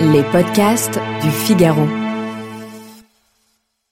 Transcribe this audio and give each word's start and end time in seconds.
Les 0.00 0.22
podcasts 0.24 1.00
du 1.22 1.30
Figaro. 1.30 1.86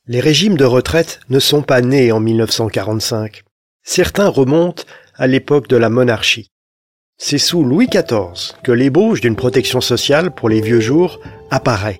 Les 0.07 0.21
régimes 0.21 0.57
de 0.57 0.65
retraite 0.65 1.21
ne 1.31 1.39
sont 1.39 1.63
pas 1.63 1.81
nés 1.81 2.13
en 2.13 2.21
1945. 2.21 3.43
Certains 3.83 4.29
remontent 4.29 4.83
à 5.17 5.27
l'époque 5.27 5.67
de 5.69 5.77
la 5.77 5.89
monarchie. 5.89 6.51
C'est 7.17 7.39
sous 7.39 7.65
Louis 7.65 7.87
XIV 7.87 8.55
que 8.63 8.73
l'ébauche 8.73 9.23
d'une 9.23 9.37
protection 9.37 9.81
sociale 9.81 10.31
pour 10.35 10.51
les 10.51 10.61
vieux 10.61 10.81
jours 10.81 11.21
apparaît. 11.51 11.99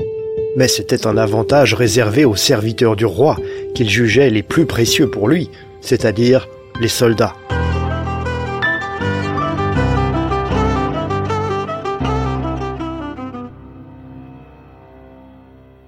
Mais 0.57 0.69
c'était 0.69 1.07
un 1.07 1.17
avantage 1.17 1.73
réservé 1.73 2.27
aux 2.27 2.37
serviteurs 2.37 2.97
du 2.97 3.07
roi 3.07 3.39
qu'il 3.75 3.89
jugeait 3.89 4.31
les 4.31 4.43
plus 4.43 4.67
précieux 4.67 5.11
pour 5.11 5.29
lui, 5.29 5.51
c'est-à-dire 5.81 6.47
les 6.81 6.89
soldats. 6.89 7.37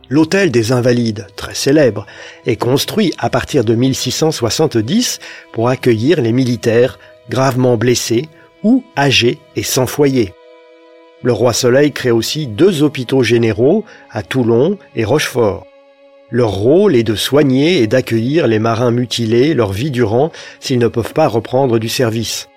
L'hôtel 0.08 0.52
des 0.52 0.70
Invalides, 0.70 1.26
très 1.34 1.54
célèbre, 1.54 2.06
est 2.46 2.56
construit 2.56 3.12
à 3.18 3.28
partir 3.28 3.64
de 3.64 3.74
1670 3.74 5.18
pour 5.52 5.68
accueillir 5.68 6.20
les 6.20 6.32
militaires 6.32 6.98
gravement 7.28 7.76
blessés 7.76 8.28
ou 8.62 8.84
âgés 8.96 9.38
et 9.56 9.64
sans 9.64 9.86
foyer. 9.86 10.32
Le 11.22 11.32
roi 11.32 11.52
Soleil 11.52 11.90
crée 11.90 12.12
aussi 12.12 12.46
deux 12.46 12.84
hôpitaux 12.84 13.24
généraux 13.24 13.84
à 14.10 14.22
Toulon 14.22 14.78
et 14.94 15.04
Rochefort. 15.04 15.66
Leur 16.30 16.50
rôle 16.50 16.94
est 16.94 17.04
de 17.04 17.14
soigner 17.14 17.82
et 17.82 17.86
d'accueillir 17.86 18.46
les 18.46 18.58
marins 18.58 18.90
mutilés 18.92 19.54
leur 19.54 19.72
vie 19.72 19.90
durant 19.90 20.30
s'ils 20.60 20.78
ne 20.78 20.88
peuvent 20.88 21.14
pas 21.14 21.28
reprendre 21.28 21.78
du 21.78 21.88
service. 21.88 22.48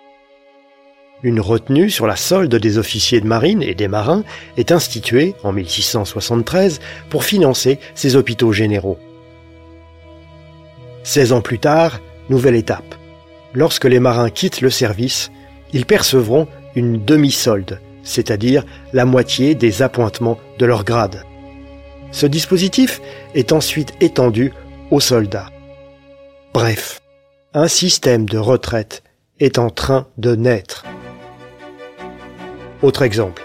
Une 1.21 1.41
retenue 1.41 1.89
sur 1.89 2.07
la 2.07 2.15
solde 2.15 2.55
des 2.55 2.77
officiers 2.77 3.19
de 3.19 3.27
marine 3.27 3.61
et 3.61 3.75
des 3.75 3.89
marins 3.89 4.23
est 4.55 4.71
instituée 4.71 5.35
en 5.43 5.51
1673 5.51 6.79
pour 7.09 7.25
financer 7.25 7.79
ces 7.93 8.15
hôpitaux 8.15 8.53
généraux. 8.53 8.97
16 11.03 11.33
ans 11.33 11.41
plus 11.41 11.59
tard, 11.59 11.99
nouvelle 12.29 12.55
étape. 12.55 12.95
Lorsque 13.53 13.85
les 13.85 13.99
marins 13.99 14.29
quittent 14.29 14.61
le 14.61 14.69
service, 14.69 15.31
ils 15.73 15.85
percevront 15.85 16.47
une 16.75 17.03
demi-solde, 17.03 17.81
c'est-à-dire 18.03 18.63
la 18.93 19.05
moitié 19.05 19.55
des 19.55 19.81
appointements 19.81 20.39
de 20.57 20.65
leur 20.65 20.85
grade. 20.85 21.23
Ce 22.11 22.25
dispositif 22.25 23.01
est 23.35 23.51
ensuite 23.51 23.93
étendu 24.01 24.53
aux 24.89 24.99
soldats. 24.99 25.49
Bref, 26.53 27.01
un 27.53 27.67
système 27.67 28.27
de 28.27 28.37
retraite 28.37 29.03
est 29.39 29.59
en 29.59 29.69
train 29.69 30.07
de 30.17 30.35
naître. 30.35 30.78
Autre 32.81 33.01
exemple, 33.01 33.43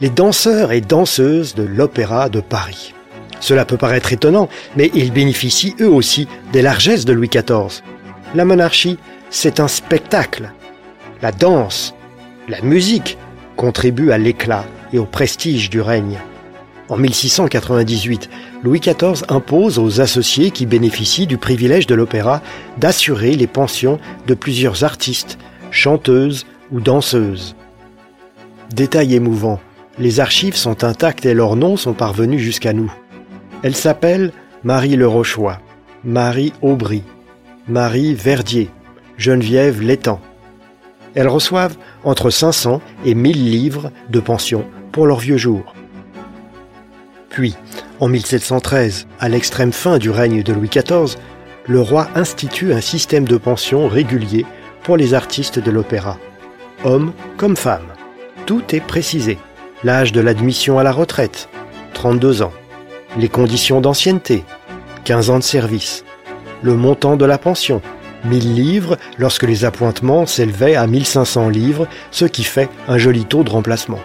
les 0.00 0.10
danseurs 0.10 0.72
et 0.72 0.80
danseuses 0.80 1.54
de 1.54 1.62
l'Opéra 1.62 2.28
de 2.28 2.40
Paris. 2.40 2.92
Cela 3.40 3.64
peut 3.64 3.76
paraître 3.76 4.12
étonnant, 4.12 4.48
mais 4.76 4.90
ils 4.94 5.12
bénéficient 5.12 5.74
eux 5.80 5.88
aussi 5.88 6.28
des 6.52 6.62
largesses 6.62 7.04
de 7.04 7.12
Louis 7.12 7.28
XIV. 7.28 7.82
La 8.34 8.44
monarchie, 8.44 8.98
c'est 9.30 9.60
un 9.60 9.68
spectacle. 9.68 10.50
La 11.22 11.32
danse, 11.32 11.94
la 12.48 12.60
musique 12.60 13.16
contribuent 13.56 14.12
à 14.12 14.18
l'éclat 14.18 14.64
et 14.92 14.98
au 14.98 15.06
prestige 15.06 15.70
du 15.70 15.80
règne. 15.80 16.18
En 16.90 16.96
1698, 16.98 18.28
Louis 18.62 18.80
XIV 18.80 19.24
impose 19.28 19.78
aux 19.78 20.00
associés 20.02 20.50
qui 20.50 20.66
bénéficient 20.66 21.26
du 21.26 21.38
privilège 21.38 21.86
de 21.86 21.94
l'opéra 21.94 22.42
d'assurer 22.76 23.32
les 23.32 23.46
pensions 23.46 23.98
de 24.26 24.34
plusieurs 24.34 24.84
artistes, 24.84 25.38
chanteuses 25.70 26.44
ou 26.70 26.80
danseuses. 26.80 27.56
Détail 28.74 29.14
émouvant, 29.14 29.60
les 30.00 30.18
archives 30.18 30.56
sont 30.56 30.82
intactes 30.82 31.26
et 31.26 31.34
leurs 31.34 31.54
noms 31.54 31.76
sont 31.76 31.92
parvenus 31.92 32.40
jusqu'à 32.40 32.72
nous. 32.72 32.92
Elles 33.62 33.76
s'appellent 33.76 34.32
Marie 34.64 34.96
Le 34.96 35.06
Rochois, 35.06 35.60
Marie 36.02 36.52
Aubry, 36.60 37.04
Marie 37.68 38.14
Verdier, 38.14 38.68
Geneviève 39.16 39.80
Létang. 39.80 40.20
Elles 41.14 41.28
reçoivent 41.28 41.76
entre 42.02 42.30
500 42.30 42.80
et 43.04 43.14
1000 43.14 43.48
livres 43.48 43.92
de 44.10 44.18
pension 44.18 44.64
pour 44.90 45.06
leurs 45.06 45.20
vieux 45.20 45.36
jours. 45.36 45.72
Puis, 47.28 47.54
en 48.00 48.08
1713, 48.08 49.06
à 49.20 49.28
l'extrême 49.28 49.72
fin 49.72 49.98
du 49.98 50.10
règne 50.10 50.42
de 50.42 50.52
Louis 50.52 50.68
XIV, 50.68 51.16
le 51.68 51.80
roi 51.80 52.08
institue 52.16 52.72
un 52.72 52.80
système 52.80 53.28
de 53.28 53.36
pension 53.36 53.86
régulier 53.86 54.44
pour 54.82 54.96
les 54.96 55.14
artistes 55.14 55.60
de 55.60 55.70
l'opéra, 55.70 56.18
hommes 56.82 57.12
comme 57.36 57.56
femmes. 57.56 57.93
Tout 58.46 58.74
est 58.74 58.80
précisé. 58.80 59.38
L'âge 59.84 60.12
de 60.12 60.20
l'admission 60.20 60.78
à 60.78 60.82
la 60.82 60.92
retraite, 60.92 61.48
32 61.94 62.42
ans. 62.42 62.52
Les 63.16 63.30
conditions 63.30 63.80
d'ancienneté, 63.80 64.44
15 65.04 65.30
ans 65.30 65.38
de 65.38 65.44
service. 65.44 66.04
Le 66.62 66.74
montant 66.74 67.16
de 67.16 67.24
la 67.24 67.38
pension, 67.38 67.80
1000 68.26 68.54
livres 68.54 68.98
lorsque 69.18 69.44
les 69.44 69.64
appointements 69.64 70.26
s'élevaient 70.26 70.76
à 70.76 70.86
1500 70.86 71.48
livres, 71.48 71.88
ce 72.10 72.26
qui 72.26 72.44
fait 72.44 72.68
un 72.86 72.98
joli 72.98 73.24
taux 73.24 73.44
de 73.44 73.50
remplacement. 73.50 74.00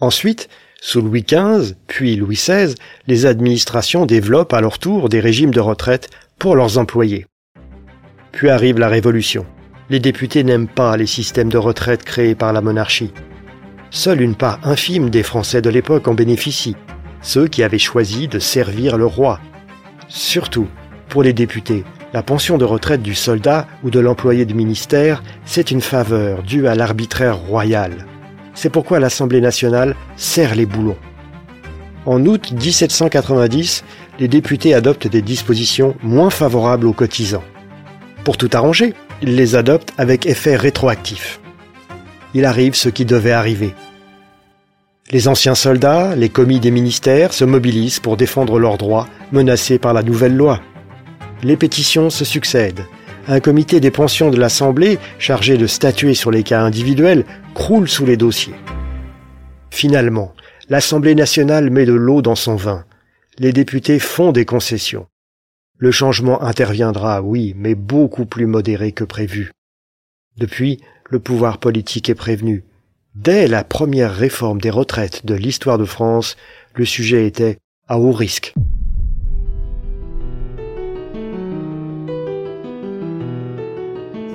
Ensuite, 0.00 0.48
sous 0.80 1.00
Louis 1.00 1.24
XV, 1.24 1.74
puis 1.88 2.14
Louis 2.14 2.36
XVI, 2.36 2.74
les 3.08 3.26
administrations 3.26 4.06
développent 4.06 4.52
à 4.52 4.60
leur 4.60 4.78
tour 4.78 5.08
des 5.08 5.20
régimes 5.20 5.52
de 5.52 5.60
retraite 5.60 6.08
pour 6.38 6.54
leurs 6.54 6.78
employés. 6.78 7.26
Puis 8.30 8.48
arrive 8.48 8.78
la 8.78 8.88
Révolution. 8.88 9.44
Les 9.90 9.98
députés 9.98 10.44
n'aiment 10.44 10.68
pas 10.68 10.96
les 10.96 11.06
systèmes 11.06 11.48
de 11.48 11.58
retraite 11.58 12.04
créés 12.04 12.36
par 12.36 12.52
la 12.52 12.60
monarchie. 12.60 13.12
Seule 13.90 14.20
une 14.20 14.36
part 14.36 14.60
infime 14.62 15.10
des 15.10 15.24
Français 15.24 15.60
de 15.60 15.68
l'époque 15.68 16.06
en 16.06 16.14
bénéficie, 16.14 16.76
ceux 17.22 17.48
qui 17.48 17.64
avaient 17.64 17.76
choisi 17.76 18.28
de 18.28 18.38
servir 18.38 18.96
le 18.96 19.06
roi. 19.06 19.40
Surtout, 20.06 20.68
pour 21.08 21.24
les 21.24 21.32
députés, 21.32 21.82
la 22.12 22.22
pension 22.22 22.56
de 22.56 22.64
retraite 22.64 23.02
du 23.02 23.16
soldat 23.16 23.66
ou 23.82 23.90
de 23.90 23.98
l'employé 23.98 24.44
de 24.44 24.54
ministère, 24.54 25.24
c'est 25.44 25.72
une 25.72 25.80
faveur 25.80 26.44
due 26.44 26.68
à 26.68 26.76
l'arbitraire 26.76 27.36
royal. 27.36 28.06
C'est 28.54 28.70
pourquoi 28.70 29.00
l'Assemblée 29.00 29.40
nationale 29.40 29.96
serre 30.14 30.54
les 30.54 30.66
boulons. 30.66 30.98
En 32.06 32.24
août 32.26 32.52
1790, 32.52 33.82
les 34.20 34.28
députés 34.28 34.72
adoptent 34.72 35.08
des 35.08 35.22
dispositions 35.22 35.96
moins 36.00 36.30
favorables 36.30 36.86
aux 36.86 36.92
cotisants. 36.92 37.44
Pour 38.22 38.36
tout 38.36 38.50
arranger, 38.52 38.94
il 39.22 39.36
les 39.36 39.54
adopte 39.54 39.92
avec 39.98 40.26
effet 40.26 40.56
rétroactif. 40.56 41.40
Il 42.34 42.44
arrive 42.44 42.74
ce 42.74 42.88
qui 42.88 43.04
devait 43.04 43.32
arriver. 43.32 43.74
Les 45.10 45.28
anciens 45.28 45.54
soldats, 45.54 46.14
les 46.14 46.28
commis 46.28 46.60
des 46.60 46.70
ministères 46.70 47.32
se 47.32 47.44
mobilisent 47.44 48.00
pour 48.00 48.16
défendre 48.16 48.58
leurs 48.58 48.78
droits 48.78 49.08
menacés 49.32 49.78
par 49.78 49.92
la 49.92 50.02
nouvelle 50.02 50.36
loi. 50.36 50.60
Les 51.42 51.56
pétitions 51.56 52.10
se 52.10 52.24
succèdent. 52.24 52.86
Un 53.26 53.40
comité 53.40 53.80
des 53.80 53.90
pensions 53.90 54.30
de 54.30 54.38
l'Assemblée, 54.38 54.98
chargé 55.18 55.58
de 55.58 55.66
statuer 55.66 56.14
sur 56.14 56.30
les 56.30 56.42
cas 56.42 56.62
individuels, 56.62 57.24
croule 57.54 57.88
sous 57.88 58.06
les 58.06 58.16
dossiers. 58.16 58.54
Finalement, 59.70 60.32
l'Assemblée 60.68 61.14
nationale 61.14 61.70
met 61.70 61.86
de 61.86 61.92
l'eau 61.92 62.22
dans 62.22 62.36
son 62.36 62.56
vin. 62.56 62.84
Les 63.38 63.52
députés 63.52 63.98
font 63.98 64.32
des 64.32 64.44
concessions. 64.44 65.06
Le 65.82 65.90
changement 65.90 66.42
interviendra, 66.42 67.22
oui, 67.22 67.54
mais 67.56 67.74
beaucoup 67.74 68.26
plus 68.26 68.44
modéré 68.44 68.92
que 68.92 69.02
prévu. 69.02 69.50
Depuis, 70.36 70.78
le 71.08 71.20
pouvoir 71.20 71.56
politique 71.56 72.10
est 72.10 72.14
prévenu. 72.14 72.64
Dès 73.14 73.48
la 73.48 73.64
première 73.64 74.14
réforme 74.14 74.60
des 74.60 74.68
retraites 74.68 75.24
de 75.24 75.34
l'histoire 75.34 75.78
de 75.78 75.86
France, 75.86 76.36
le 76.74 76.84
sujet 76.84 77.26
était 77.26 77.56
à 77.88 77.98
haut 77.98 78.12
risque. 78.12 78.52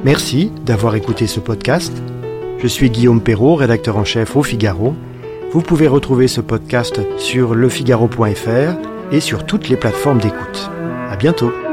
Merci 0.03 0.51
d'avoir 0.65 0.95
écouté 0.95 1.27
ce 1.27 1.39
podcast. 1.39 1.93
Je 2.57 2.67
suis 2.67 2.89
Guillaume 2.89 3.21
Perrault, 3.21 3.53
rédacteur 3.53 3.97
en 3.97 4.03
chef 4.03 4.35
au 4.35 4.41
Figaro. 4.41 4.95
Vous 5.51 5.61
pouvez 5.61 5.87
retrouver 5.87 6.27
ce 6.27 6.41
podcast 6.41 6.99
sur 7.19 7.53
lefigaro.fr 7.53 9.11
et 9.11 9.19
sur 9.19 9.45
toutes 9.45 9.69
les 9.69 9.77
plateformes 9.77 10.19
d'écoute. 10.19 10.71
À 11.09 11.15
bientôt. 11.15 11.64